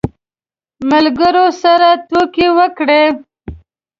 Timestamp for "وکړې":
2.57-3.03